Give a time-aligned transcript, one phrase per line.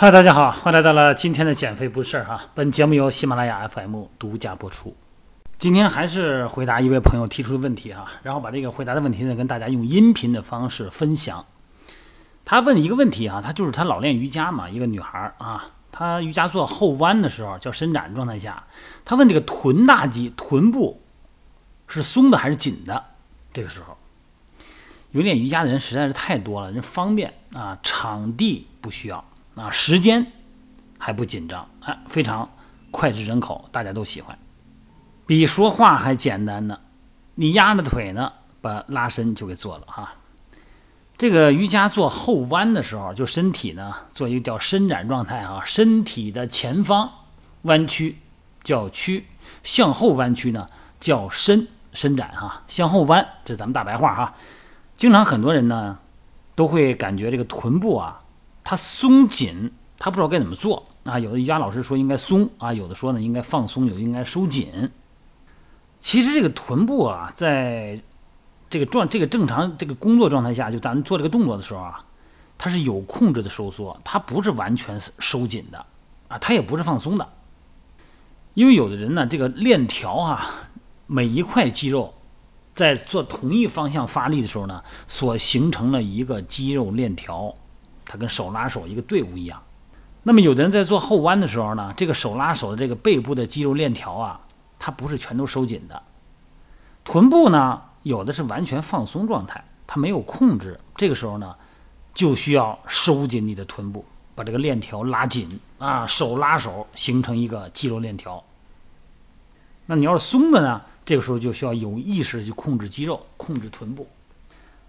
[0.00, 2.46] 嗨，大家好，欢迎来到了今天的减肥不是事儿哈。
[2.54, 4.96] 本节目由喜马拉雅 FM 独家播出。
[5.58, 11.44] 今天还是回答一位朋友提出的问题哈，然后把这个回答的问题呢跟大家用音频的方式分享。
[12.46, 18.64] 他问一个问题啊，他就是他老练瑜伽嘛，一个女孩啊，她瑜伽做后弯的时候，叫伸展状态下，
[19.04, 21.02] 她问这个臀大肌、臀部
[21.86, 23.04] 是松的还是紧的？
[23.52, 23.98] 这个时候，
[25.10, 29.22] 有练瑜伽的人实在是太多了，人方便啊，场地不需要。
[29.60, 30.32] 啊，时间
[30.98, 32.48] 还不紧张，哎，非常
[32.90, 34.38] 脍炙人口，大家都喜欢，
[35.26, 36.80] 比说话还简单呢。
[37.34, 38.32] 你压着腿呢，
[38.62, 40.14] 把拉伸就给做了哈。
[41.18, 47.10] 这个瑜伽做后弯的时候，就身体呢做一个叫伸展状态啊，身体的前方
[47.62, 48.16] 弯曲
[48.62, 49.26] 叫屈，
[49.62, 50.66] 向后弯曲呢
[50.98, 52.62] 叫伸伸展哈。
[52.66, 54.34] 向后弯，这咱们大白话哈。
[54.96, 55.98] 经常很多人呢
[56.54, 58.22] 都会感觉这个臀部啊。
[58.62, 61.18] 它松紧，他不知道该怎么做啊。
[61.18, 64.90] 有的瑜伽老师说应该松啊，有的说呢应该放松，有的应该收紧。
[65.98, 68.00] 其实这个臀部啊，在
[68.68, 72.04] 这个状这个正常这个工作状态下，就咱们做这个动作的时候啊，
[72.56, 75.84] 它是有控制的收缩，它不是完全收紧的
[76.28, 77.28] 啊，它也不是放松的。
[78.54, 80.68] 因为有的人呢，这个链条啊，
[81.06, 82.14] 每一块肌肉
[82.74, 87.54] 在做同一方向发力的时候呢，所形成了一个肌肉链条。
[88.12, 89.62] 它跟手拉手一个队伍一样，
[90.24, 94.40] 那么有的人在做后弯的时候呢，这个手拉手的这个背部的肌肉链条啊，
[94.80, 96.02] 它不是全都收紧的。
[97.04, 100.76] 臀部呢，有的是完全放松状态，它没有控制。
[100.96, 101.54] 这个时候呢，
[102.12, 108.42] 就需要收紧你的臀部，把这个链条拉紧啊，手拉手形成一个肌肉链条。
[109.86, 114.08] 那你要是松的呢，这个时候就需要有意识去控制肌肉，控制臀部。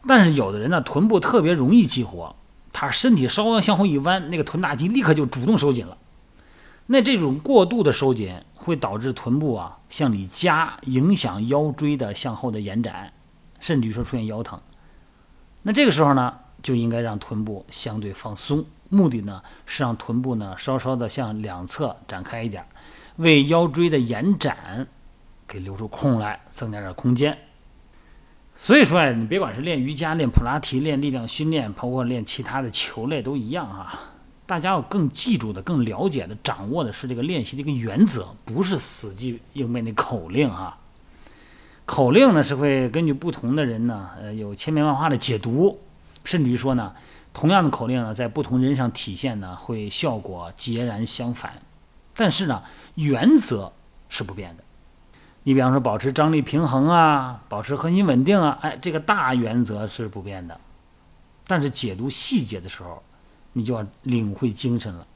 [0.08, 2.36] 但是有的人呢，臀部特别容易激活。
[2.82, 5.96] 他身体稍微向后一弯，那个臀大肌立刻就主动收紧了。
[6.88, 13.14] 那这种过度的收紧会导致臀部啊向里夹，影响腰椎的向后的延展，
[13.60, 14.60] 甚至于说出现腰疼。
[15.62, 16.34] 那这个时候呢，
[16.64, 22.66] 就应该让臀部相对放松，目的呢是让臀部呢稍稍的向两侧展开一点，
[23.18, 24.88] 为腰椎的延展
[25.48, 27.38] 给留出空来，增加点空间。
[28.54, 34.00] 所以说啊，你别管是练瑜伽、练普拉提、练力量训练，包括练其他的球类都一样啊。
[34.46, 40.78] 大家要更记住的、更了解的、掌握的是这个练习的一个原则，不是死记硬背那口令啊。
[41.86, 45.80] 口令呢是会根据不同的人呢，呃，有千变万化的解读，
[46.24, 46.94] 甚至于说呢，
[47.34, 51.54] 同样的口令呢，在不同人上体现呢，会效果截然相反。
[52.14, 52.62] 但是呢，
[52.96, 53.72] 原则
[54.10, 54.64] 是不变的。
[55.44, 60.56] 你比方说保持张力平衡啊，保持核心稳定啊，哎，这个大原则是不变的。
[61.48, 63.02] 但是解读细节的时候，
[63.54, 65.08] 你就要领会精神了。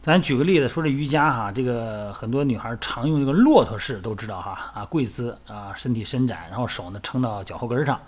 [0.00, 8.00] 咱举个例子说这瑜伽哈，这个很多女孩常用这个骆驼式都知道哈啊，跪姿啊，身体伸展，然后手呢撑到脚后跟上。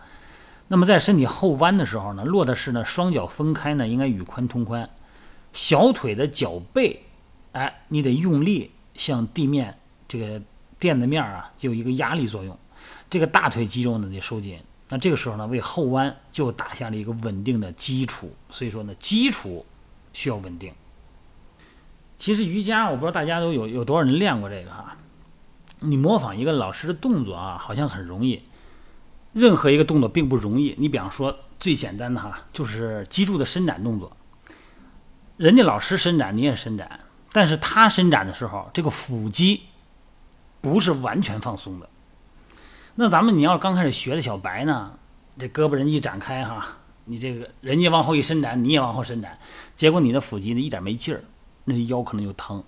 [0.66, 4.91] 那么在身体后弯的时候呢，骆驼式呢，双脚分开呢，应该与髋同宽，
[5.53, 7.04] 小腿的脚背，
[7.53, 9.78] 哎，你得用力向地面
[10.09, 10.43] 这个。
[10.84, 12.59] 垫的面啊，就有一个压力作用，
[13.09, 14.59] 这个大腿肌肉呢得收紧。
[14.91, 18.37] 那这个时候呢，为后弯就打下了一个稳定的基础。
[18.50, 19.65] 所以说呢，基础
[20.12, 20.75] 需要稳定。
[22.19, 24.99] 其实瑜伽，我不知道大家都有有多少人练过这个哈。
[25.81, 28.43] 你模仿一个老师的动作啊，好像很容易。
[29.33, 30.75] 任何一个动作并不容易。
[30.77, 34.15] 你比方说最简单的哈，就是脊柱的伸展动作。
[35.39, 37.00] 人家老师伸展，你也伸展，
[37.33, 39.62] 但是他伸展的时候，这个腹肌。
[40.64, 41.86] 不是完全放松的。
[42.94, 44.94] 那咱们你要刚开始学的小白呢，
[45.38, 49.38] 这胳膊人一展开哈，你这个人家往后一伸展，你也往后伸展，
[49.76, 51.22] 结果你的腹肌呢一点没劲儿，
[51.64, 52.64] 那腰可能就疼。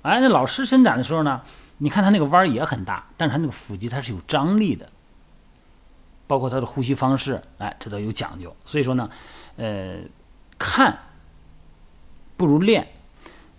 [0.00, 1.42] 哎，那老师伸展的时候呢，
[1.76, 4.88] 你看他那个弯也很大，但是他那个腹肌它是有张力的，
[6.26, 8.56] 包括他的呼吸方式，哎，这都有讲究。
[8.64, 9.10] 所以说呢，
[9.56, 9.98] 呃，
[10.56, 11.00] 看
[12.38, 12.88] 不如练，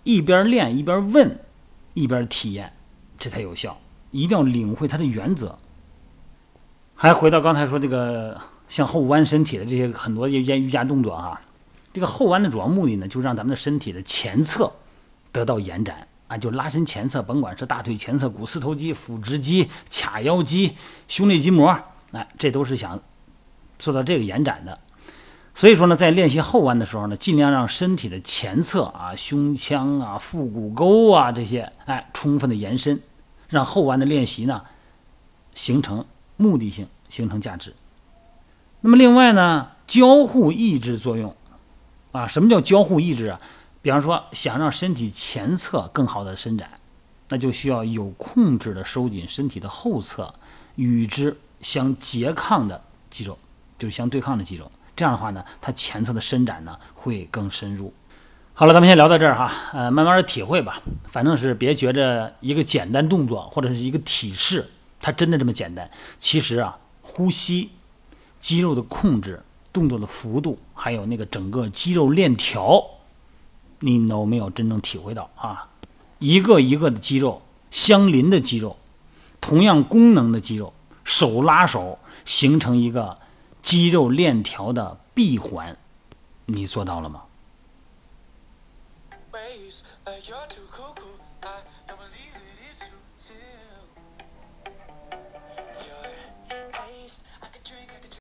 [0.02, 1.38] 一边练一边问，
[1.94, 2.72] 一边体验。
[3.18, 3.78] 这才有效，
[4.12, 5.58] 一定要领会它的原则。
[6.94, 11.40] 还回到刚才说这个向后弯身体的这些很多瑜伽瑜伽动作啊，
[11.92, 14.72] 这个后弯的主要目的呢，就让咱们的身体的前侧
[15.30, 20.76] 得到延展啊，就拉伸前侧，甭管是大腿前侧股四头肌、腹直肌、髂腰肌、
[21.06, 21.76] 胸内筋膜，
[22.12, 23.00] 哎，这都是想
[23.78, 24.78] 做到这个延展的。
[25.58, 33.02] 所以说呢，在练习后弯的时候呢，尽量让身体的前侧啊、胸腔啊、腹股沟啊这些，哎，充分的延伸。
[33.48, 34.62] 让后弯的练习呢，
[35.54, 36.04] 形成
[36.36, 37.74] 目的性，形成价值。
[38.82, 41.34] 那么另外呢，交互抑制作用
[42.12, 43.40] 啊，什么叫交互抑制啊？
[43.82, 46.70] 比方说，想让身体前侧更好的伸展，
[47.30, 50.32] 那就需要有控制的收紧身体的后侧
[50.76, 53.36] 与之相拮抗的肌肉，
[53.76, 54.70] 就是相对抗的肌肉。
[54.98, 57.94] 这样的话呢，它前侧的伸展呢会更深入。
[58.52, 60.82] 好了，咱们先聊到这儿哈，呃，慢慢的体会吧。
[61.08, 64.68] 反正是别觉着一个简单动作或者是一个体式，
[65.00, 65.88] 它真的这么简单。
[66.18, 67.70] 其实啊，呼吸、
[68.40, 69.40] 肌肉的控制、
[69.72, 72.84] 动作的幅度，还有那个整个肌肉链条。
[73.78, 75.68] 你有没有真正体会到啊？
[76.18, 78.76] 一个一个的肌肉相邻的肌肉，
[79.40, 80.74] 同样功能的肌肉，
[81.04, 83.16] 手拉手形成一个
[83.68, 85.76] 肌肉链条的闭环，
[86.46, 87.24] 你做到了吗？